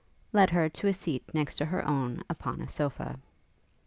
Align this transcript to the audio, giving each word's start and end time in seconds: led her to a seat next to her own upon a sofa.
led 0.33 0.49
her 0.49 0.67
to 0.67 0.87
a 0.87 0.93
seat 0.95 1.23
next 1.31 1.57
to 1.57 1.65
her 1.65 1.87
own 1.87 2.23
upon 2.27 2.59
a 2.59 2.67
sofa. 2.67 3.19